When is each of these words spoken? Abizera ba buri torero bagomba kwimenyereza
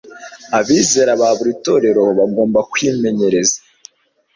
Abizera 0.59 1.11
ba 1.21 1.29
buri 1.37 1.51
torero 1.65 2.03
bagomba 2.19 2.59
kwimenyereza 2.71 3.57